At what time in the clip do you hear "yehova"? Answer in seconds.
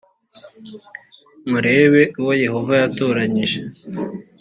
2.43-2.73